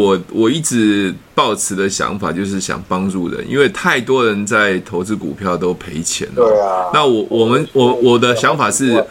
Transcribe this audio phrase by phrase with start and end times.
[0.00, 6.34] 我我一直抱持的想法就是想帮助人，因为太多人在投资股票都赔钱了。
[6.36, 6.88] 对啊。
[6.94, 9.04] 那我我们我我的想法是，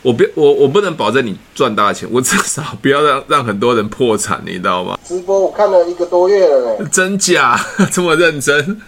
[0.00, 4.96] 我不我我不能保证你赚大钱，我至少不要让让很多人破产，你知道吗？
[5.04, 6.88] 直播我看了一个多月了呢。
[6.92, 7.58] 真假？
[7.90, 8.80] 这么认真？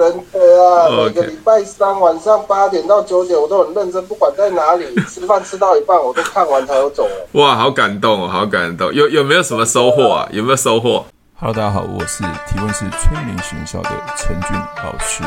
[0.00, 1.04] 真的啊，okay.
[1.04, 7.06] 每个礼拜三晚上八点到九点，我都很认真，不管在哪里 吃饭吃到一半，我都看完才有走。
[7.32, 8.90] 哇，好感动哦，好感动！
[8.94, 10.26] 有有没有什么收获啊？
[10.32, 11.04] 有没有收获
[11.38, 15.22] ？Hello，大家好，我是提问是催眠学校的陈俊老师。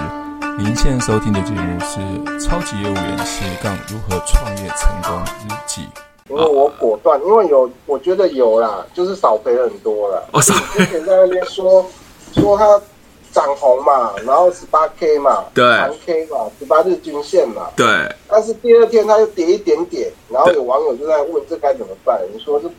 [0.57, 1.99] 您现在收听的节目是
[2.43, 5.81] 《超级业务员斜杠如何创业成功日记》。
[6.31, 10.27] 因为我果断，因为有，我觉得有啦，就是少赔很多了。
[10.31, 11.85] 我少之前在那边说
[12.33, 12.65] 说他。
[13.33, 17.85] 涨红嘛，然后十八 K 嘛，对，长 K 嘛，十八日均线嘛，对。
[18.29, 22.21] 但是第二天它又跌一点点，然后有网友就在问这该怎么办？
[22.31, 22.69] 你说这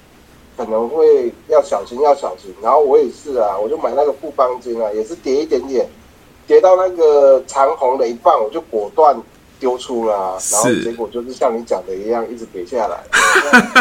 [0.56, 2.54] 可能会要小心，要小心。
[2.62, 5.86] 然后我也是啊，我就买那个富邦金啊，也是跌一点点，
[6.46, 9.20] 跌到那个长红的一半，我就果断。
[9.58, 13.02] 丢出了、啊，然后结果就是像你讲的一样，一直跌下来，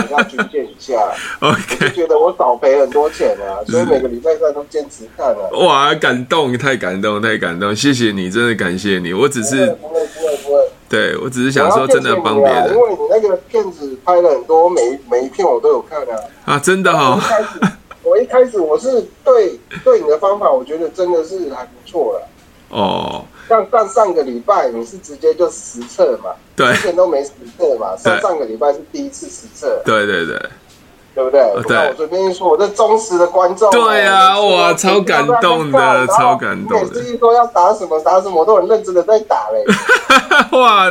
[0.02, 0.94] 跌到均线以下。
[1.42, 5.50] OK，我就觉得我少赔很多钱啊，所以每个礼拜三都坚持看啊。
[5.66, 9.14] 哇，感动，太感动，太感动，谢谢你，真的感谢你。
[9.14, 10.70] 我只是不会，不会，不会。
[10.90, 12.70] 对，我只是想说，真的要帮别人。
[12.70, 16.20] 因为你那个片子拍了很多，每每一片我都有看啊。
[16.46, 17.20] 啊，真的哈、哦。
[18.04, 22.28] 我一开始我是对对你的方法，我觉得真的是还不错了。
[22.74, 23.24] 哦。
[23.50, 26.32] 像上上个礼拜你是直接就实测嘛？
[26.56, 27.96] 对，之前都没实测嘛。
[27.98, 29.82] 上上个礼拜是第一次实测。
[29.84, 30.42] 对对对，
[31.14, 31.42] 对不对？
[31.68, 31.78] 对。
[31.78, 33.70] 我随便一说，我这忠实的观众。
[33.70, 36.86] 对啊，哇，超感动的，超感动的。
[36.86, 39.66] 每次一说要打什么打什么，我都很认真的在打嘞。
[40.58, 40.90] 哇，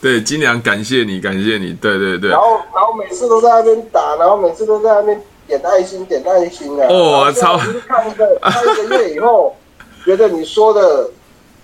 [0.00, 2.30] 对，金良，感谢你，感谢你，对对对。
[2.30, 6.88] 然后，然后每次都在那边打，然后每次都在那边点爱心，点爱心的。
[6.88, 7.56] 哇，超。
[7.58, 9.54] 就是看一个看一个月以后，
[10.04, 11.08] 觉得你说的。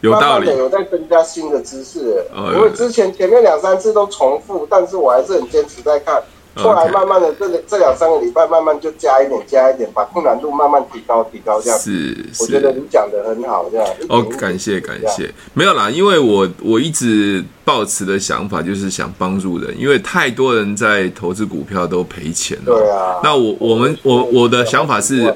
[0.01, 6.23] 有道理，慢慢有在增加新的知识，哦，因为之前前面两三次都重复，但是我还是很坚持在看。
[6.55, 13.87] 后来慢慢的这个这两三个礼拜，慢慢就加一点加一点，把困难度慢慢提高提高，这样是，是，我觉得你讲的很好，这样。
[14.09, 22.75] 哦，感谢感谢，没有啦，因为我我一直抱持的想法就是想帮助人，因为太多人在投资股票都赔钱了。
[22.75, 23.21] 对啊。
[23.23, 25.33] 那我我们我我的想法是。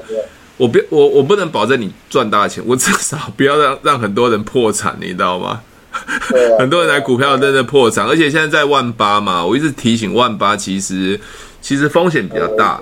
[0.57, 5.61] 我不我我不能保证你赚大钱，我至少不要让让很多人破产，你知道吗？
[5.91, 6.01] 啊、
[6.57, 11.19] 很多人来股票真的破产，而且现在在万八嘛，我一直提醒万八其实
[11.61, 12.79] 其实风险比较大，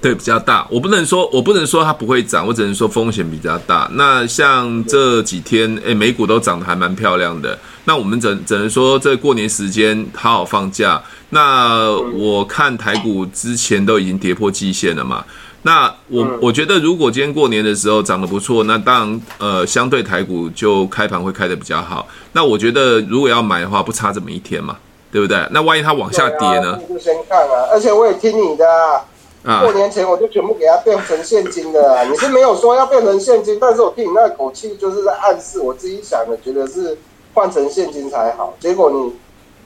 [0.00, 0.66] 对，比较大。
[0.70, 3.88] 我不能说我不能说它不会涨，我只能说风险比较大。
[3.94, 7.56] 那像这几天，诶、欸，美股都涨得还蛮漂亮的。
[7.84, 11.00] 那我们只只能说这过年时间好好放假。
[11.30, 15.24] 那我看台股之前都已经跌破季线了嘛。
[15.62, 22.06] 那我我觉得，如果今天过年的时候涨得不错，那当然，呃，相对台股就开盘会开得比较好。
[22.32, 24.76] 那我觉得，如果要买的话，不差这么一天嘛，
[25.10, 25.44] 对不对？
[25.50, 26.78] 那万一它往下跌呢？
[26.88, 27.68] 就先看啊。
[27.72, 29.04] 而且我也听你的啊，
[29.44, 32.04] 啊，过年前我就全部给它变成现金的啊。
[32.04, 36.96] 你是没有说要变成现金，但是我听你那口气，就是在暗示我自己想的，觉得是
[37.34, 38.54] 换成现金才好。
[38.60, 39.12] 结果你。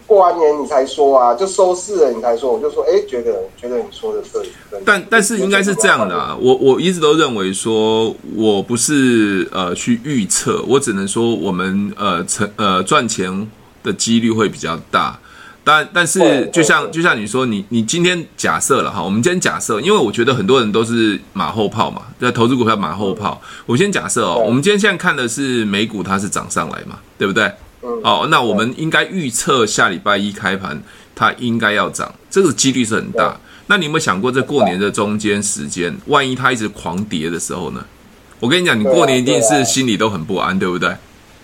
[0.06, 4.46] 过完年你才说啊，就收市了你才说，我就说，哎、欸，觉得觉得你说的对。
[4.84, 13.50] 但但是应该是这样的啊，我我一直都认为说，我不是呃去预测，我只能说我们呃成呃赚钱
[13.82, 15.18] 的几率会比较大。
[15.64, 23.40] 但但是就像就像你说，你你今天假设了哈，我们今天假设，因为我觉得很多人都是马后炮嘛，在投资股票马后炮。
[23.64, 27.48] 我先假设哦，我们今天现在看的是美股，它是涨上来嘛，对不对？
[27.82, 30.80] 哦，那我们应该预测下礼拜一开盘
[31.14, 33.36] 它应该要涨，这个几率是很大。
[33.66, 37.84] 那你有没有想过，这过年的中间时间，万一它一直狂跌的时候呢？
[38.38, 40.94] 我跟你讲，你过年一定是心里都很不安，对不对？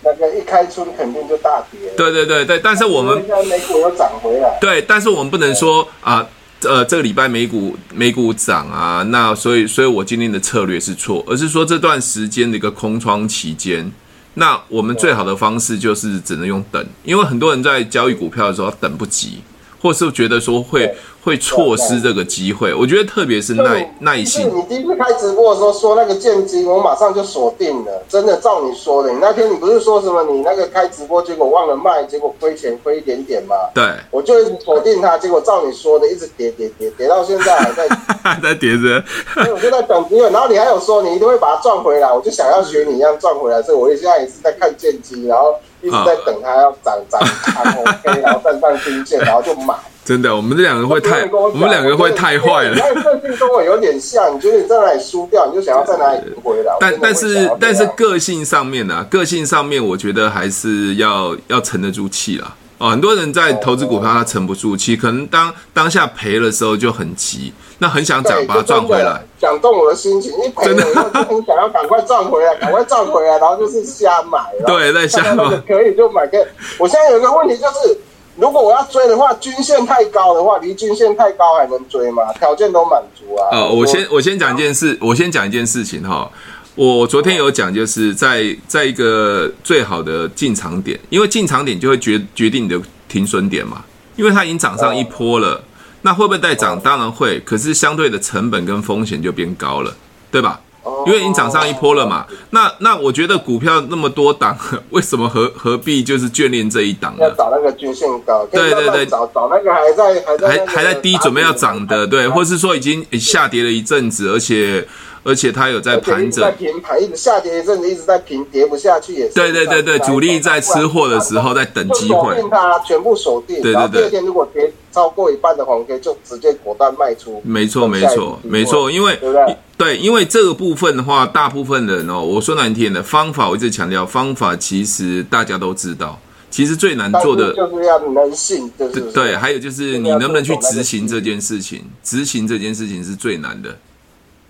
[0.04, 1.80] 那个一开春肯定就大跌。
[1.96, 4.58] 对对对对，但是我们美股又涨回来。
[4.60, 6.24] 对，但是我们不能说啊，
[6.62, 13.90] 呃，这个礼拜美股美股涨啊，那所以所以我今天的策略是错，而是说这段时间的一个空窗期间。
[14.38, 19.40] 那我们最好的方式就是只能用等，因为很多人在交易股票的时候等不及，
[19.80, 20.88] 或是觉得说会
[21.28, 22.72] 会错失这个机会。
[22.72, 24.50] 我觉得特别是耐耐心。
[24.54, 28.02] 你第一次开直播的时候说那个剑姬，我马上就锁定了。
[28.08, 33.54] 真的照你说的，你那天你不是说什么你那个开直播结果忘了卖，结果亏钱亏一点点吗？
[33.74, 37.86] 对，我就锁定它，结果照你说的一直跌跌跌跌到现在还在
[38.24, 39.04] 还在跌着。
[39.34, 49.74] 所以我就在等机会，然后你还有说你一定会把它赚回来，我就想要学你一样赚回来，所以我现在也是在看剑姬，然后一直在等它要涨涨涨 OK，然后站上均线，然后就买。
[50.08, 52.70] 真的，我们这两个会太，我，我们两个会太坏了。
[52.70, 56.72] 你个性跟我有点像，你觉得你在哪里输掉，你就想要在哪里赢回来。
[56.80, 62.54] 但但是但是个性上面呢、啊，个性上面，我觉得还是要要沉得住气啦。
[62.78, 70.32] 哦，很多人在投资股票，他沉不住气，可能当当下赔的时候就很急，那很想涨，把它赚回来，讲动我的心情。
[70.42, 74.38] 一赔了以后就很想要赶快赚回来， 赶快赚回来，然后就是瞎买。
[74.66, 76.38] 对，在瞎买可以就买个。
[76.78, 77.98] 我现在有一个问题就是，
[78.38, 82.22] 如果我要追的话，均线太高的话，离均线太高还能追吗？
[82.38, 83.48] 条件都满足啊。
[83.50, 86.30] 呃，我先我先讲一件事，我先讲一件事情哈。
[86.76, 93.84] 我昨天有讲，就是在在一个最好的进场点，因为进场点就会决决定你的停损点嘛。
[94.14, 95.60] 因为它已经涨上一波了，
[96.02, 96.78] 那会不会再涨？
[96.80, 99.92] 当然会，可是相对的成本跟风险就变高了，
[100.30, 100.60] 对吧？
[101.06, 102.26] 因为已经涨上一波了嘛。
[102.50, 104.56] 那那我觉得股票那么多档，
[104.90, 107.22] 为什么何何必就是眷恋这一档呢？
[107.22, 114.86] 要找那个均线高，对对对，找找那个还在还在还还在低，准备要涨的，对， 或是说已经下跌了一阵子，而且。
[115.22, 119.34] 而且它有在盘整，在平盘，一直下跌一阵子，一直在平，跌不下去也是。
[119.34, 122.34] 对对对对，主力在吃货的时候在等机会。
[122.34, 123.60] 锁定它，全部锁定。
[123.62, 124.00] 对对对。
[124.00, 127.40] 第二天如果跌超过一半的红 K，就直接果断卖出。
[127.44, 129.56] 没错没错没错，因为对不对？
[129.76, 136.18] 对，因为这个部分的话，大部分人哦，我说难听的方法，我一直强调方法，其实大家都知道，
[136.50, 143.76] 其实最难做的就是要能信，就是对，还有就是你能不能去执行这件事情，执行这件事情是最难的。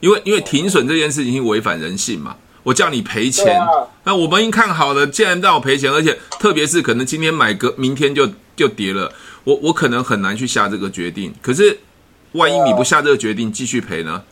[0.01, 3.61] 因为因为停损这件事情违反人性嘛，我叫你赔钱，
[4.05, 9.13] 那我们已经看好了，既然让我赔钱，而且特别是可能今天买个，明天就就跌了，
[9.45, 11.35] 我我可能很难去下这个决定。
[11.43, 11.79] 可是
[12.33, 14.23] 万一你不下这个决定，继续赔呢？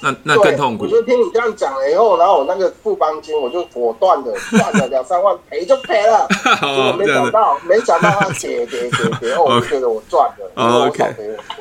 [0.00, 0.84] 那那更痛苦。
[0.84, 6.26] 我就听你这样讲了以后，然后我那个富邦金，我就果断的赚了两三万，赔就赔了。
[6.62, 10.50] 我没想到，没想到他跌跌跌跌，我觉得我赚了。
[10.86, 11.04] OK，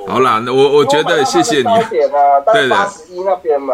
[0.07, 1.63] 好啦，那我我觉得谢谢你。
[1.89, 3.73] 点啊，在八十一那边嘛。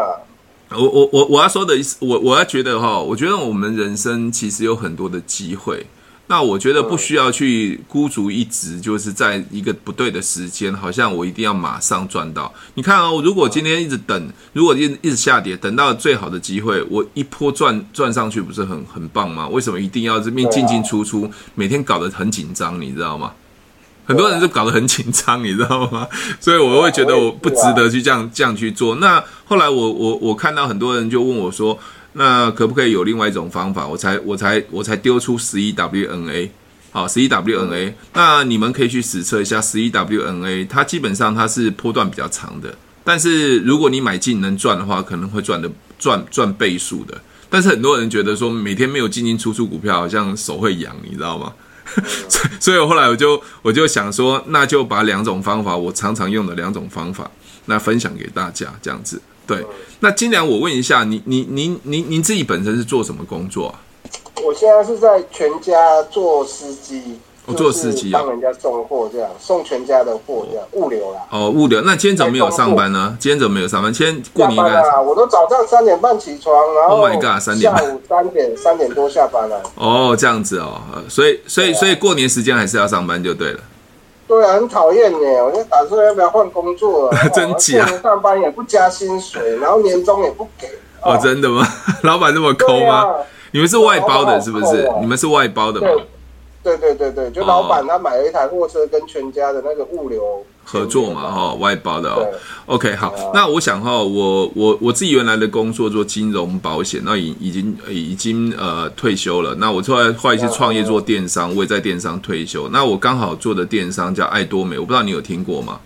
[0.71, 5.85] 我我我我要说的意思，我我要觉得哈，我觉得我们人生其实有很多的机会。
[6.27, 12.51] 那我觉得不需要去孤注一掷，就是在一个不对的时间，好像我一定要马上赚到。
[12.73, 19.47] 你看哦，如果今天一直等，如果一一直下跌，等到最好的机会，我一波赚赚上去，不是很很棒吗？
[19.49, 23.31] 为什么一定要这边进进出出，每天搞得很紧张，你知道吗？
[24.07, 26.07] 很多人就搞得很紧张，你知道吗？
[26.41, 28.95] 所以我会觉得我不值得去这样这样去做。
[28.95, 31.77] 那后来我我我看到很多人就问我说。
[32.17, 33.85] 那可不可以有另外一种方法？
[33.85, 36.49] 我才我才我才丢出十一 WNA，
[36.91, 37.93] 好，十一 WNA。
[38.13, 45.69] 那你们可以去实测一下十一 WNA，它基本上它是波段比较长的，但是如果你买进能赚的话，可能会赚的
[45.99, 47.21] 赚赚倍数的。
[47.49, 51.53] 但是很多人觉得说每天没有进进出出股票，好像手会痒，你知道吗？
[52.59, 57.29] 所以，我后来我就我就想说，那就把两种方法，我常常用的两种方法，
[57.65, 59.21] 那分享给大家，这样子。
[59.47, 59.65] 对，
[59.99, 63.79] 那金良，我问一下，你你您您您自己本身是做什么工作啊？
[64.43, 71.21] 我现在是在全家做司机，我做司机啊，帮人家送货这样，送全家的货这样，物流啦。
[71.31, 71.81] 哦，物流。
[71.81, 73.15] 那今天怎么没有上班呢？
[73.19, 73.91] 今天怎么没有上班？
[73.93, 79.63] 今天过年啊，我都早上三点半起床，然后 Oh my God，三点半，下午三点三点多下班了。
[79.75, 83.59] 哦，这样子哦，所以所以所以过年时间还是要上班就对了。
[84.27, 85.41] 对啊，很讨厌耶。
[85.41, 87.17] 我就打算要不要换工作了？
[87.33, 87.85] 真假？
[88.01, 90.67] 上班也不加薪水，然后年终也不给。
[91.03, 91.65] 哦，真的吗？
[92.03, 93.15] 老板这么抠吗？
[93.51, 94.89] 你们是外包的，是不是？
[94.99, 95.87] 你们是外包的吗？
[96.65, 100.43] 对对对对，就老板他买了一台货车，跟全家的那个物流。
[100.67, 102.27] 合作嘛，哈，外包的哦。
[102.65, 109.53] OK，好，那我想哈，我我我自己原来的工作做金融保险，那已已经已经呃退休了。
[109.59, 112.67] 那我后来后来去创业做电商，我也在电商退休。
[112.69, 115.79] 那我刚好做的电商叫爱多美，我不知道你有听过吗？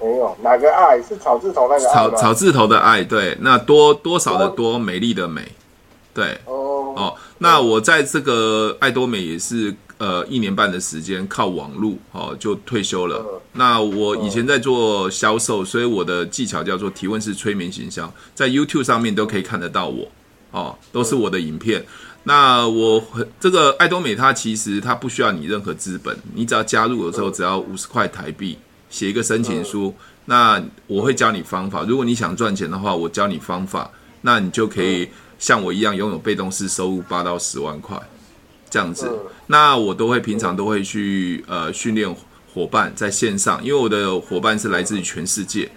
[0.00, 1.92] 没有，哪个爱是草字头那个爱？
[1.92, 5.42] 草草字头的爱，对，那多多少的多，美丽的美，
[6.14, 9.76] 对，哦哦，那我在这个爱多美也是。
[10.00, 13.22] 呃，一年半的时间靠网络哦，就退休了。
[13.52, 20.08] 那我以前在做销售，所以我的技巧叫做提问式催眠行销，在 YouTube 上面都可以看得到我
[20.52, 21.84] 哦，都是我的影片。
[22.22, 23.04] 那我
[23.38, 28.56] 这个爱多美，它其实它不需要你任何资本，你只要加入的时候只要五十块台币，
[28.88, 31.84] 写一个申请书，那我会教你方法。
[31.84, 33.90] 如果你想赚钱的话，我教你方法，
[34.22, 35.06] 那你就可以
[35.38, 38.00] 像我一样拥有被动式收入八到十万块。
[38.70, 39.10] 这样子，
[39.48, 42.08] 那我都会平常都会去呃训练
[42.54, 45.68] 伙伴在线上，因为我的伙伴是来自于全世界，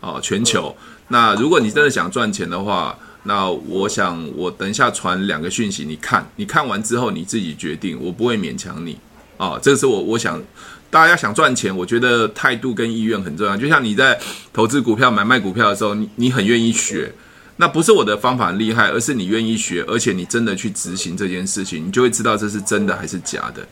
[0.00, 0.74] 哦，全球。
[1.08, 8.98] 那如果你真的想赚钱的话，那我想我等一下传两个讯息，你看，你看完之后你自己决定，我不会勉强你，
[9.36, 10.42] 哦，这个是我我想
[10.90, 13.56] 大家想赚钱，我觉得态度跟意愿很重要。
[13.56, 14.18] 就像你在
[14.52, 17.12] 投资股票、买卖股票的时候，你你很愿意学，
[17.60, 23.66] 那不是我的方法很厉害，而是你愿意学，而且你真的去执行这件事情，你就会知道这是真的还是假的。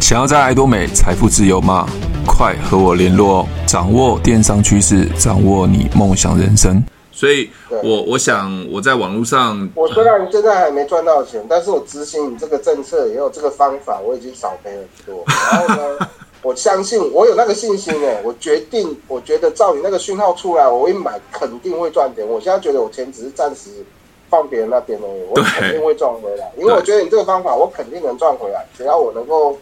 [0.00, 1.84] 想要在爱多美财富自由吗？
[2.24, 3.48] 快和我联络哦！
[3.66, 6.80] 掌握电商趋势，掌握你梦想人生。
[7.10, 7.50] 所以
[7.82, 15.24] 我我想我在网络上，我虽然现在还没赚到钱，但是我执行你这个政策也有这个方法，我已经少赔很多。
[15.26, 16.08] 然后呢，
[16.44, 22.24] 我相信我有那个信心哎， 我决定，我觉得照你那个讯号出来，我一买肯定会赚钱。
[22.24, 23.70] 我现在觉得我钱只是暂时
[24.30, 29.58] 放别人那边而已，我肯定会赚回来，因为我觉得你这个方法我肯定能赚回来，只要我能够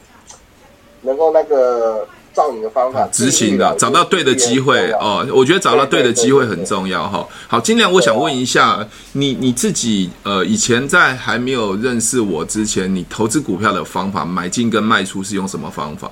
[1.01, 2.07] 能够那个。
[2.35, 5.23] 照你的方法执行的，找到对的机会哦。
[5.35, 7.29] 我觉得找到对的机会很重要哈。
[7.47, 16.11] 好，金良，我想问一下你，你自己呃，以前在还没有认识我之前，你投资股票的方法，买进跟卖出是用什么方法？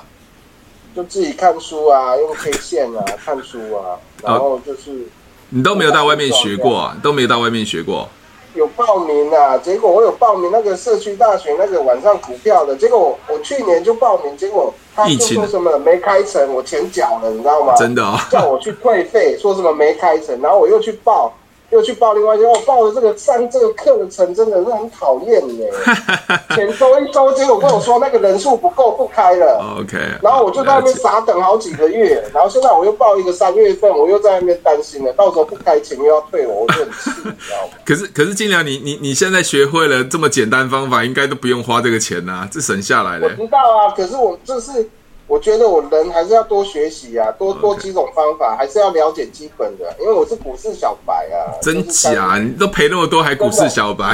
[1.01, 5.07] 就自己看书啊，用 K 线啊，看书啊，然后就是
[5.49, 8.07] 你都没有到外面学过啊，都没有到外面学过。
[8.55, 17.75] 有报名啊，结果我有报名那个社区大学那个晚上股票的，结果我我去年就报名，结果他就说什么没开成，我钱缴了，你知道吗？
[17.77, 21.33] 真的啊、哦，叫我去退费，说什么没开成，然后我又去报。
[21.71, 25.65] 又去报另外一间，我报的这个上这个课的成真的是很讨厌呢。
[26.55, 29.79] 前周一周，结果跟我说那个人数不够，不开了。
[29.81, 37.75] OK，然后我就在那边傻等好几个月， 然后现在我又报一个三月份，我又在那边担心了，到时候不开钱又要退我，我就很气，你知道吗？
[37.85, 43.29] 可 是可是，金良，你你你现在学会了这么简单方法，应该都不用花这个钱呐、啊，这省下来了。
[43.29, 44.89] 我知道啊，可是我这是。
[45.31, 51.55] 我觉得我人还是要多学习啊，多多几种方法，还是要了解基本的，因为我是股市小白啊。
[51.63, 52.37] 真假？
[52.37, 54.13] 你都赔那么多，还股市小白？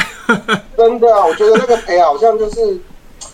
[0.77, 2.79] 真的啊，我觉得那个赔好像就是，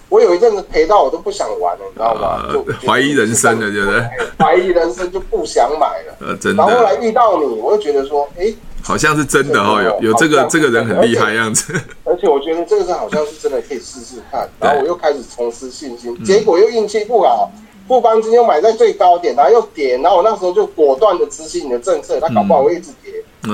[0.09, 2.53] 我有一阵子赔到我都不想玩了，你知道吗？
[2.53, 4.09] 就怀疑人生了，觉得
[4.39, 6.15] 怀疑人生就不想买了。
[6.21, 6.63] 呃， 真的。
[6.63, 11.75] 然后后来遇到你，我就觉得说，哎，好像是真的哦，有有这个这个人很厉害样子。
[12.07, 17.51] 而且我觉得这个人好像是真的可以试试看，然后我又开始重拾信心，结果又运气不好。
[17.93, 23.13] 富邦金又买在最高点，然后又跌，然后我那时候就果断的执行你的政策，它搞不好会一直跌，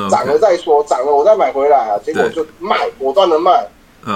[0.09, 3.67] 涨、嗯、了再说，涨了我再买回来啊，结果就卖，果断的卖，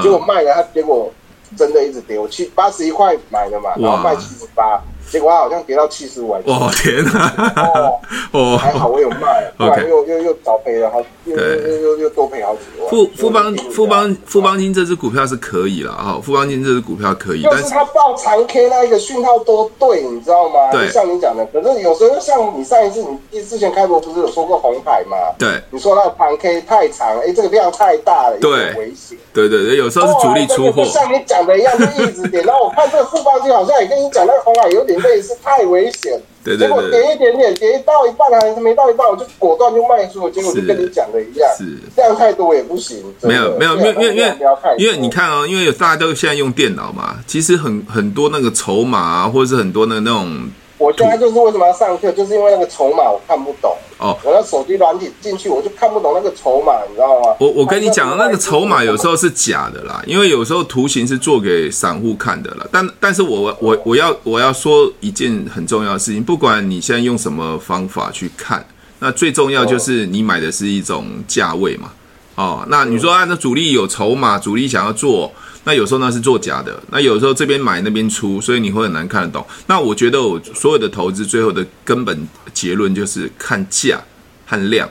[0.01, 1.13] 结果卖了，它结果
[1.59, 4.81] 真的一直跌，我七八十一块买的嘛，然后卖七十八。
[5.13, 6.41] 结果他好像跌到七十五块。
[6.47, 7.33] 哦天哪！
[7.75, 8.01] 哦
[8.33, 12.89] 哦，还好我有卖， 不然又又又早赔了好，又又又又多赔好几万。
[12.89, 20.71] 富富邦富邦富邦金这支股票是可以了哈，富邦金这支股票可以，但是它报长 K 那一个讯号多对，你知道吗？
[20.73, 25.17] 对，像你讲的，可是有时候像你上一次你之前开播不是有说过红海嘛？
[25.39, 29.19] 对，你说那个长 K 太长，哎，这个量太大了，有点危险。
[29.35, 32.41] 对对对，有时候是主力出货，像你讲的一样，就一直跌。
[32.47, 35.02] 然后我看这个富邦金好像也跟你讲那个红海有点。
[35.03, 40.33] 类似太危险， 对对对，结果跌一点点，跌到一半还是没到一半，我就果断就卖出了。
[40.33, 43.03] 结果就跟你讲的一样，是这样太多也不行。
[43.23, 44.37] 没有没有，因为因为因为
[44.79, 50.51] 因为你看哦，因为有大家都现在用电脑嘛，其实很很多那个筹码啊，或者是很多那个那种。
[50.83, 54.19] 我现在就是为什么要上课，就是因为那个筹码我看不懂哦。
[54.25, 57.37] 我那手机软体进去，我就看不懂那个筹码，你知道吗？
[57.39, 62.67] 我我跟你讲，那个筹码有时候是假的啦，因为有时候图形是做给散户看的啦。
[62.73, 68.67] 但但是我我我要我要说一件很重要的事情，不管你现在用什么方法去看，
[68.99, 71.93] 那最重要就是你买的是一种价位嘛。
[72.35, 75.31] 哦，那你说啊，那主力有筹码，主力想要做。
[75.65, 79.47] 那有时候那是做假的，那有时候这边买那边出，所以你会很难看得懂。
[79.67, 84.01] 那我觉得我所有的投资最后的根本结论就是看价
[84.45, 84.89] 和量，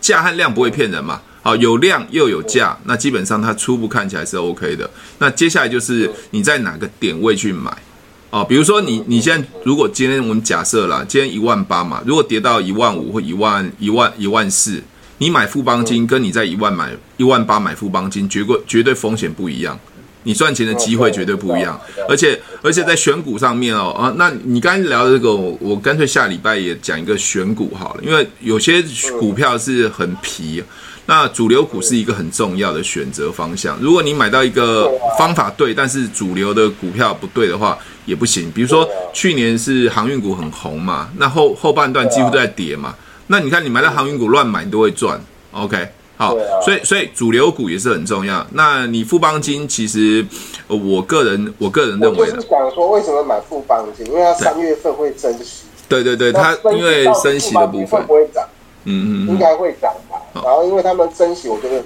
[0.00, 1.20] 价和量不会骗人嘛。
[1.42, 4.88] 好，有量又有价，那基本上它初步看起来是 OK 的。
[5.18, 7.70] 那接下来就是你在哪个点位去买
[8.30, 14.82] 哦，比如说你你现在如果今天我们假设啦，今天一万八嘛，如果跌到一万五或一万一万一万四，
[15.18, 19.78] 你买富邦金跟你在一万买一万八买富邦金，绝对绝对风险不一样。
[20.24, 28.82] 你赚钱的机会绝对不一样，而且而且在选股上面哦啊，那你刚才聊的这个，我干脆下礼拜也讲一个选股好了，因为有些
[29.20, 30.62] 股票是很皮，
[31.06, 33.78] 那主流股是一个很重要的选择方向。
[33.80, 38.50] 如果你买到一个方法对，但是主流的股票不对的话，也不行。
[38.50, 42.94] 比如说去年是航运股很红嘛，那后后半段几乎都在跌嘛，
[43.26, 45.20] 那你看你买到航运股乱买都会赚
[45.52, 45.86] ，OK。
[46.16, 48.46] 好，啊、所以所以主流股也是很重要。
[48.52, 50.24] 那你富邦金其实，
[50.68, 54.06] 我个人我个人认为，就是想说为什么买富邦金？
[54.06, 55.64] 因为它三月份会升息。
[55.88, 58.44] 对对对，它因为升息的部分会不会涨？
[58.84, 60.16] 嗯嗯，应该会涨吧。
[60.34, 61.82] 嗯、然后因为他们升息，我觉得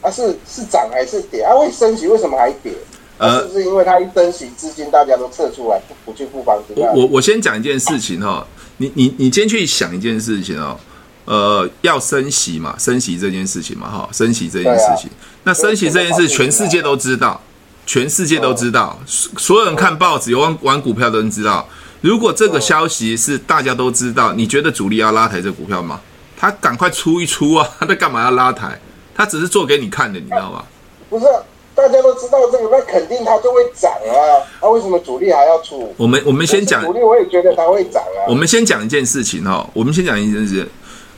[0.00, 1.54] 啊是是涨还是跌啊？
[1.54, 2.72] 会升息为什么还跌？
[3.18, 6.76] 呃，是不是因为它一升息，资金大家都撤出来，不不去富邦金？
[6.82, 8.46] 我我我先讲一件事情哈，
[8.76, 10.78] 你你你先去想一件事情哦，
[11.28, 17.38] 呃，要升息嘛，升息这件事情嘛，哈，升息这件事情，啊、那升息这件事，全世界都知道，
[17.84, 21.68] 全世界都知道，所有人看报纸、有玩玩股票的人知道，
[22.00, 26.00] 如果这个消息是大家都知道，你觉得主力要拉抬这股票吗？
[26.34, 27.68] 他赶快出一出啊！
[27.78, 28.80] 他在干嘛要拉抬？
[29.14, 30.64] 他只是做给你看的，你知道吗？
[31.10, 31.26] 不是。
[31.74, 34.42] 大家都知道这个，那肯定它就会涨啊！
[34.60, 35.94] 那、啊、为什么主力还要出？
[35.96, 38.26] 我们我们先讲主力，我也觉得它会涨啊。
[38.28, 40.68] 我们先讲一件事情哈，我们先讲一件事情。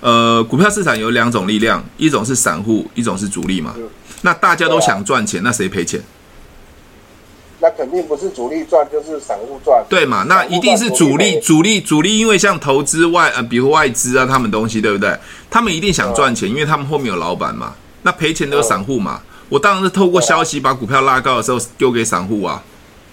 [0.00, 3.74] 呃，股票市场有两种力量，一种是散户，一种是主力嘛。
[4.22, 6.00] 那大家都想赚钱，那谁赔钱？
[7.62, 9.84] 那肯定不是主力赚，就是散户赚。
[9.88, 10.24] 对嘛？
[10.26, 15.14] 那一定是主力，主力，主力，因为像投资外呃，比如外资啊，他们东西对不对？
[15.50, 17.74] 他们一定想赚钱，因为他们后面有老板嘛。
[18.02, 19.20] 那赔钱都是散户嘛。
[19.50, 22.62] 我当然是透过消息把股票拉高的时候丢给散户啊，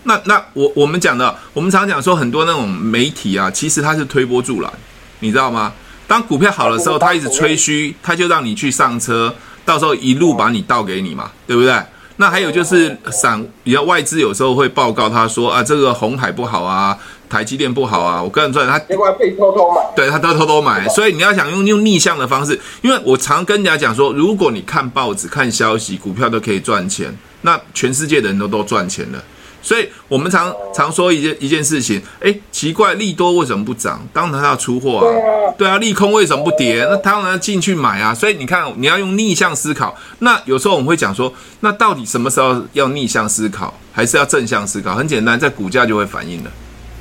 [0.03, 4.72] 那那我我们讲的，我们常讲说很多那种媒体啊，其实它是推波助澜，
[5.20, 5.74] 你知道吗？
[6.08, 9.34] 当股票好的时候，他一直吹嘘，他就让你去上车，
[9.66, 11.76] 到时候一路把你倒给你嘛，对不对？
[12.20, 16.98] 那还有就是散，比较外资有时候会报告他说啊，这个红海不好啊。
[17.30, 29.22] 台积电不好啊，我个人认为他结果被偷偷买，对他都偷偷买，所以你要想用用逆向的方式，因为我常跟人家讲说，如果你看报纸、看消息，股票都可以赚钱，那全世界的人都都赚钱了。
[29.67, 34.01] 所以我们常常说一件一件事情，哎，奇怪，利多为什么不涨？
[34.13, 35.12] 当然它要出货啊，
[35.57, 36.88] 对啊，利空为什么不跌？
[36.89, 38.15] 那当然要进去买啊。
[38.15, 39.93] 所以你看，你要用逆向思考。
[40.19, 44.95] 那有时候我们会讲说，那到底什么时候要逆向思考，还是要正向思考？
[44.95, 46.51] 很简单，在股价就会反应了。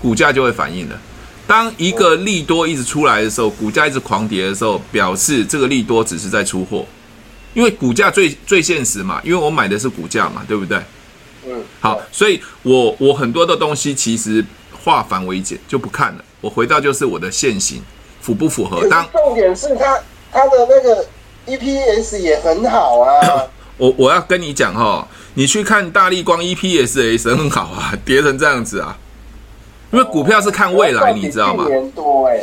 [0.03, 0.99] 股价就会反应了。
[1.47, 6.85] 当一个利多一直出来的时候，股价一直狂跌的时候，表示这个利多只是在出货，
[7.55, 10.83] 因为股价最最现实嘛，因为我买的是股价嘛，对不对？
[11.47, 11.63] 嗯。
[11.81, 17.83] 好，所以我我很多的东西其实化繁为简就不看了，我回到就是我的现行
[18.21, 18.87] 符不符合？
[18.89, 19.99] 当重点是它
[20.33, 21.07] 它的那个
[21.47, 23.45] EPS 也很好啊。
[23.79, 28.97] 我我要跟你讲哈，你去看大力光 EPS 也是很好啊， 跌成这样子啊。
[29.93, 31.65] 因为股票是看未来，你知道吗？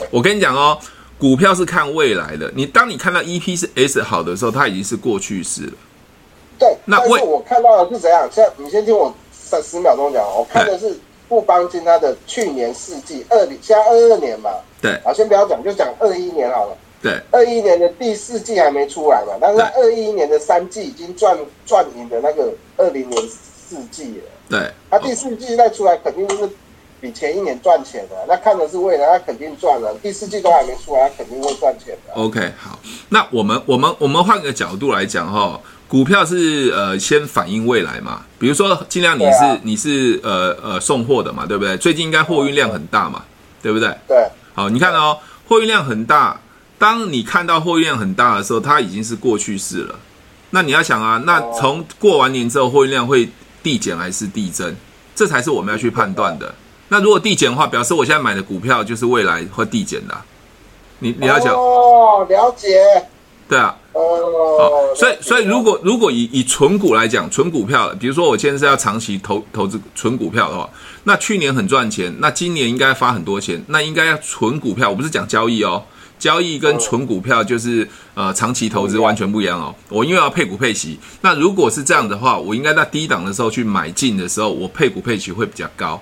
[0.10, 0.78] 我跟你讲哦，
[1.18, 2.52] 股票是看未来的。
[2.56, 5.72] 你当你看到 EPS 好的时候，它已经是过去式了。
[6.64, 8.26] 对，那但是我看到的是怎样？
[8.32, 10.24] 现在你先听我三十秒钟讲。
[10.24, 10.98] 我看的是
[11.28, 14.50] 布邦金他的去年四季二零，现在二二年嘛。
[14.82, 14.98] 对。
[15.04, 16.78] 好，先不要讲，就讲二一年好了。
[17.02, 17.20] 对。
[17.32, 24.24] 二一年的第四季还没出来嘛，但是二一年的三季已经赚赚赢的那个二零年四季了。
[24.50, 24.72] 对。
[24.90, 26.50] 他第四季再出来，肯定就是。
[27.04, 29.94] 比前一年赚钱的，那看的是未来，他肯定赚了。
[30.02, 32.14] 第四季都还没出来，他肯定会赚钱的。
[32.14, 35.60] OK，好，那我们我们我们换个角度来讲哈，
[35.94, 38.24] 股票是呃先反映未来嘛。
[38.40, 41.78] 比如说，尽量你是、啊、你是呃呃送货的嘛，对不对？
[41.78, 43.22] 最近应该货运量很大嘛，
[43.62, 43.96] 对不对？
[44.08, 44.28] 对。
[44.56, 46.40] 好，你看哦，货运量很大。
[46.80, 49.94] 当你看到货运量很大的时候，它已经是过去式了。
[50.50, 53.30] 那你要想啊，那从过完年之后，货运量会
[53.62, 54.76] 递减还是递增？
[55.14, 56.56] 这才是我们要去判断的。
[56.88, 60.26] 那如果递减的话，表示我现在买的股票就是未来会递减的、啊。
[60.98, 62.80] 你你要讲哦，了解。
[63.48, 63.78] 对啊。
[63.94, 64.94] 哦。
[64.96, 70.70] 所以所以如果如果以以纯股来讲，纯股票，比如说我现在是要长期投投资纯股票的话，
[71.04, 74.90] 那去年很赚钱，那今年应该发很多钱，那应该要纯股票。
[74.90, 75.84] 我不是讲交易哦，
[76.20, 79.74] 交易跟纯股票就是呃长期投资完全不一样哦。
[79.90, 86.02] 我因为要配股配息，那如果是这样的话，我应该在低档的时候去买进的时候，我配股配息会比较高。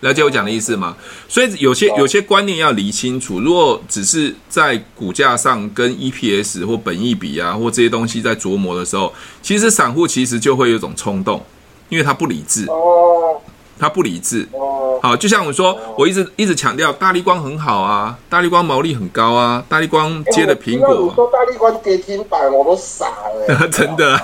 [0.00, 0.94] 了解我讲的意思吗？
[1.26, 3.40] 所以有些有些观念要理清楚。
[3.40, 11.42] 如果只是在股价上跟 EPS 或本益比啊或这些东西在琢磨的时候，其实散户其实就会有一种冲动，
[11.88, 12.66] 因为他不理智。
[12.66, 13.40] 哦，
[13.78, 14.46] 他不理智。
[14.52, 20.94] 哦，好，就像我说，我一直一直强调大力光很好啊，大力光毛利很高啊，大力光接了苹果。
[20.94, 23.68] 你说大力光跌停板，我都傻了。
[23.72, 24.20] 真的。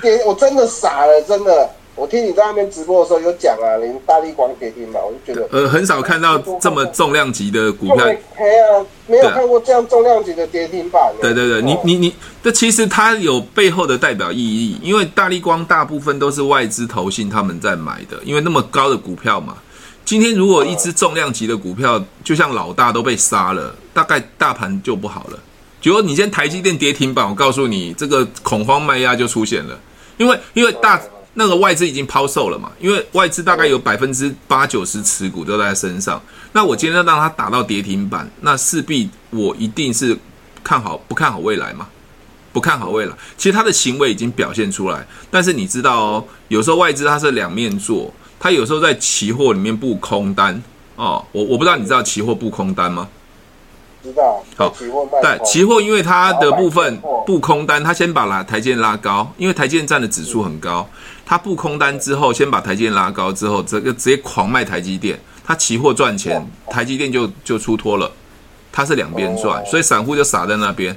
[0.00, 1.70] 跌，我真的傻了，真的。
[1.96, 7.96] 我听你在那边直播的时候有讲啊，连大力光跌停嘛，我就觉得呃很少看到这么重量级的股票。
[7.96, 11.10] 对啊，没有看过这样重量级的跌停板。
[11.22, 19.56] 对对对，你你你，这其实它有背后的代表意义，因为大力光大部分都是外资投信他们在买的，因为那么高的股票嘛。
[20.04, 25.38] 今天如果一只重量级的股票，就像老大都被杀了，大概大盘就不好了。
[25.80, 29.80] 结果你今天台积电跌停板，我告诉你，这个恐慌卖压就出现了，
[30.18, 31.00] 因为因为大。
[31.38, 32.72] 那个外资已经抛售了嘛？
[32.80, 36.20] 因为外资大概有百分之八九十持股都在身上。
[36.52, 40.16] 那我今天要让它打到跌停板，那势必我一定是
[40.64, 41.86] 看好不看好未来嘛？
[42.54, 43.12] 不看好未来。
[43.36, 50.62] 其实他的行为已经表现出来，但是你知道哦，有时候外资它是两面做，它有时候在期货里面布空单
[50.94, 51.22] 哦。
[51.32, 53.06] 我我不知道你知道期货布空单吗？
[54.02, 54.42] 知道。
[54.56, 54.74] 好，
[55.20, 60.88] 对，期货因为它的部分布空单，它先把拉台阶拉高，因为台积电占的指数很高，
[61.28, 68.08] 它布空单之后，先把台积电拉高之后，这个直接狂卖台积电，他期货赚钱，台积电就就出脱了。
[68.70, 70.96] 他是两边赚，所以散户就傻在那边，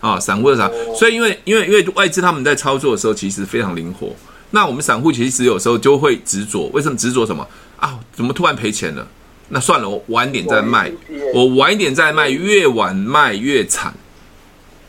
[0.00, 0.70] 啊，散户就傻。
[0.94, 4.14] 所以因为因为因为外资他们在操作的时候其实非常灵活，
[4.50, 7.46] 那我们散户其实有时候就会执着，为什么执着什么
[7.78, 7.98] 啊？
[8.12, 9.06] 怎么突然赔钱了？
[9.48, 10.92] 那算了，我晚点再卖，
[11.32, 13.94] 我晚一点再卖，越晚卖越惨。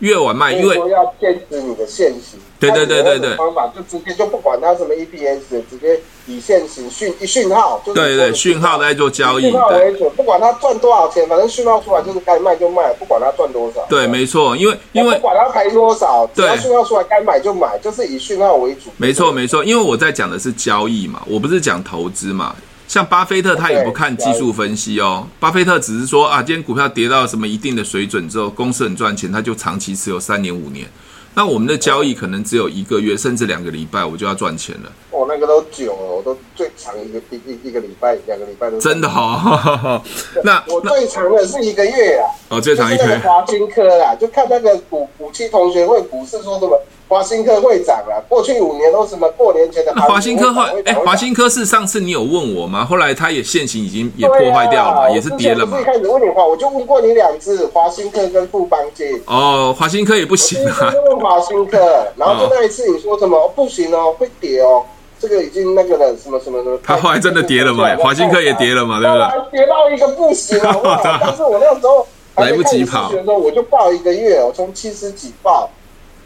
[0.02, 2.40] 越晚卖，因为要坚持你的现行。
[2.60, 3.36] 对对对对对。
[3.38, 9.50] 方法就直接就不管它什么 EPS，直接以现行讯一讯号，就是对对讯号在做交易。
[9.50, 13.86] 讯号为准，不管它赚多少钱，反正讯号出来就是该卖就卖，不管它赚多少。
[13.90, 18.92] 对，没错，因为因为不管它赔多少，只要讯号出来该买就买，就是以讯号为主。
[18.98, 22.56] 没错没错，因为我在讲的是交易嘛，我不是讲投资嘛。
[22.92, 30.86] 像巴菲特他也不看技术分析哦，巴菲特只是说啊，今天股票跌到什么一定的水准之后，公司很赚钱，他就长期持有三年五年。
[31.34, 34.92] 那我们的交易可能只有一个月甚至两个礼拜，我就要赚钱了。
[35.12, 40.04] 哦，那个都久了，我都最长一个一一一个礼拜两个礼拜都真的哈。
[40.44, 42.28] 那我最长的是一个月啊。
[42.50, 43.18] 哦，最长一个月。
[43.20, 46.78] 华军科啦，就看那个股股期同学会股市说什么。
[47.12, 49.94] 华新科会涨啊，过去五年都什么过年前的。
[49.96, 52.86] 华新科后，哎，华新科是上次你有问我吗？
[52.86, 55.76] 后来它也现行已经也破坏掉了嘛，也是跌了嘛。
[55.76, 59.22] 我一开始问你话，我就问过你两次，华新科跟富邦金。
[59.26, 60.94] 哦，华新科也不行啊。
[61.10, 61.78] 问华新科，
[62.16, 64.82] 然后就那一次你说什么不行哦，会跌哦，
[65.20, 66.80] 这个已经那个了，什么什么什么。
[66.82, 67.94] 它后来真的跌了嘛？
[67.98, 69.02] 华新科也跌了嘛？
[69.02, 69.18] 对不
[69.50, 69.60] 对？
[69.60, 75.70] 跌到一个不行了， 但是我那时候来不及跑，我就报一个月，我从七十几报。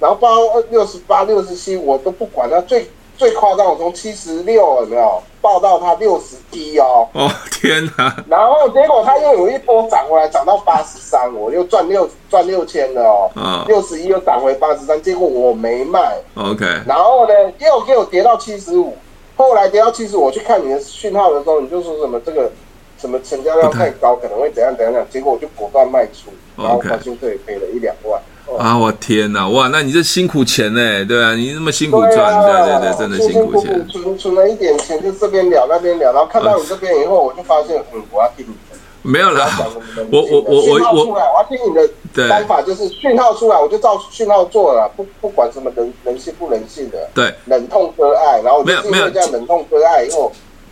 [0.06, 0.30] 然后报
[0.70, 2.48] 六十八、六十七，我都不管。
[2.48, 2.88] 它最
[3.18, 7.10] 最夸张，我从七十六有没有报到它六十一哦？
[7.14, 8.16] 哦天哪！
[8.30, 13.32] 然后结果它又有一波涨回来，涨到八十三，我又赚六赚六千了哦。
[13.36, 16.18] 嗯，六十一又涨回八十三，结果我没卖。
[16.36, 16.64] OK。
[16.86, 18.96] 然后呢，又给我跌到七十五，
[19.36, 22.52] 后来跌到七十五，我去看你的讯号的时候，你就说什么这个
[23.00, 28.22] 什么成交量太高，可能会怎样怎样怎样，结果我就果断卖出，然后发现这里赔了一两万。
[28.58, 28.78] 啊！
[28.78, 29.48] 我天哪！
[29.50, 31.06] 哇，那你这辛苦钱呢？
[31.06, 33.88] 对啊，你这么辛苦赚，对对对，真的辛苦钱。
[33.88, 38.78] 存存了一点钱，就这边聊那边聊，然后看到你这边以后，我就发现，嗯，我要听你的。
[39.02, 39.48] 没有啦，
[40.12, 50.32] 我我我我我我要听你的方法，就是讯号出来，我就照讯号做了，不不管什么人人性不人性的，对，冷痛割爱，然后没有没有这样冷痛割爱以后。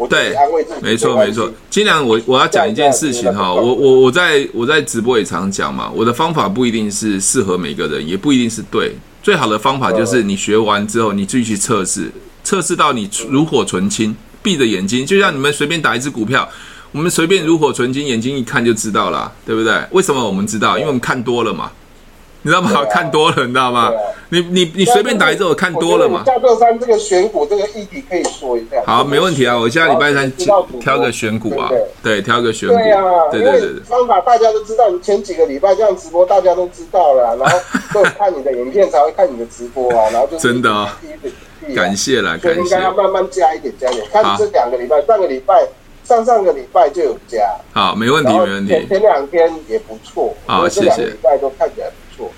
[0.09, 0.35] 对，
[0.81, 1.51] 没错没错。
[1.69, 8.95] 尽量我我要讲一件事情哈，我我我在我在直播也常讲嘛，我的方法不一定是适合每个人，也不一定是对。
[9.21, 12.11] 最好的方法就是你学完之后，你自己去测试，
[12.43, 16.47] 测试到你炉火纯青，闭着眼睛，就像你们随便打一只股票，
[16.91, 19.73] 我们随便炉火纯青，眼睛一看就知道了，对不对？
[19.91, 20.77] 为什么我们知道？
[20.77, 21.71] 因为我们看多了嘛。
[22.43, 22.85] 你知道吗？
[22.91, 23.91] 看多了，你知道吗？
[24.29, 26.23] 你你你随便打一只，我看多了嘛。
[26.25, 28.81] 下周三这个选股这个议题可以说一下。
[28.85, 31.71] 好，没问题啊，我下礼拜三挑个选股啊，
[32.03, 32.75] 对，挑个选股。
[32.75, 33.01] 对啊，
[33.31, 33.79] 对对对。
[33.85, 37.59] 方法大家都知道，你前几个礼拜这样直播，大家都知道了， 然后
[37.93, 40.99] 都有看你的影片才会看你的直播啊，然后就真的啊，
[41.75, 42.59] 感谢了，感谢。
[42.59, 44.05] 应该要慢慢加一点，加一点。
[44.11, 45.65] 看这两个礼拜，上个礼拜、
[46.03, 47.47] 上上个礼拜就有加。
[47.71, 48.71] 好，没问题，没问题。
[48.73, 50.33] 前前两天也不错。
[50.45, 51.05] 好，谢谢。
[51.05, 51.87] 礼拜都看起来。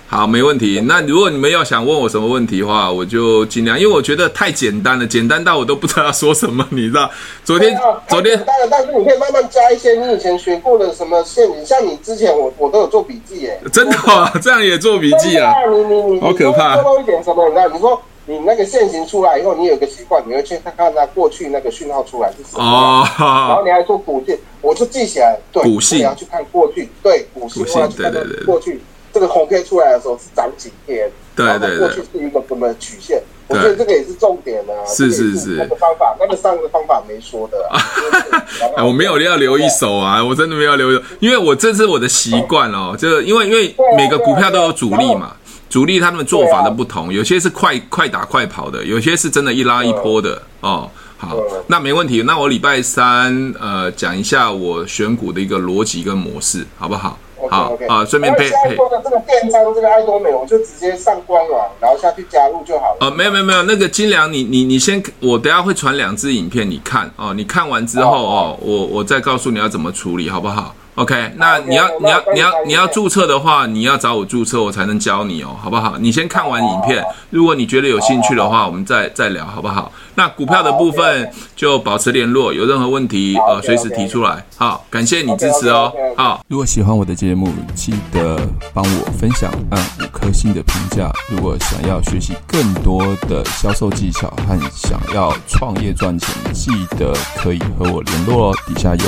[0.06, 0.80] 好，没问题。
[0.86, 7.10] 那如果你们要想问我什么问题的话，我就尽量，因为我觉得太简单了，简单到我都不知道要说什么，你知道？
[7.44, 15.52] 昨天，昨天，当然，但是你可以慢慢加一些你以前学过的什么陷阱，像你之前我我都有做笔记，耶，真的啊，这样也做笔记啊？
[15.70, 16.80] 你你你，好可怕！
[16.80, 17.48] 多一点什么？
[17.48, 17.68] 你知道？
[17.68, 22.64] 你说你那个线型出来以后，你有个习惯，你会去看看它过去那个讯号出来是什么？
[22.64, 28.12] 哦，然后你还做股性，我就记起来，对，股性要去看过去，对，股性要去看
[28.44, 28.80] 过去。
[29.16, 31.10] 这个红 K 出来的时候是涨几天？
[31.34, 33.22] 对对对，过去是一个什么曲线？
[33.48, 34.84] 我觉得这个也是重点啊。
[34.86, 37.80] 是是是，那个方法，那个上个方法没说的啊。
[38.84, 42.94] 我没有要留一手啊，我真的没有留一手，因为我这是我的习惯哦。
[42.98, 45.34] 这因为因为每个股票都有主力嘛，
[45.70, 50.90] 主力他们做法的不同，有些是快快打快跑的，有些是真的一拉一波的哦。
[51.16, 51.34] 好，
[51.68, 52.20] 那没问题。
[52.26, 57.18] 那我礼拜三呃讲一下我选股的一个逻辑跟模式，好不好？
[57.48, 58.76] 好啊，顺便配配。
[58.76, 62.96] 说的这个电商，这个爱多美，我就直接上官网，然后下去加入就好了。
[63.00, 70.74] 呃，没有没有没有，那个金良，你你你先，我等下会传两支影片，你看哦，你看完之后哦，我我再告诉你要怎么处理，好不好？
[70.96, 75.98] OK，那你要你要你要你要注册的话，你要找我注册，我才能教你哦，好不好？
[75.98, 79.92] 你先看完影片，如果你觉得有兴趣的话，我们再再聊，好不好？
[80.14, 84.42] 那股票的部分就保持联络，有任何问题呃随时提出来。
[84.56, 85.92] 好，感谢你支持哦。
[86.16, 88.40] 好，如果喜欢我的节目，记得
[88.72, 91.12] 帮我分享，按五颗星的评价。
[91.28, 98.54] 如果想要学习更多的销售技巧和想要创业赚钱，记得可以和我联络哦。
[98.66, 99.04] 底下有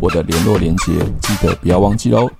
[0.00, 0.92] 我的联络连结，
[1.26, 2.30] 记得不要忘记喽。